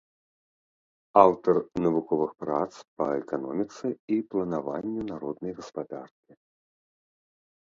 Аўтар 1.23 1.59
навуковых 1.85 2.31
прац 2.43 2.69
па 3.01 3.05
эканоміцы 3.21 3.85
і 4.17 4.19
планаванню 4.33 5.01
народнай 5.11 5.53
гаспадаркі. 5.61 6.31